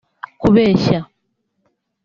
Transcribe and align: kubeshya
kubeshya 0.41 0.97